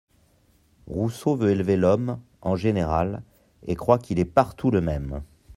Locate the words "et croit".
3.67-3.99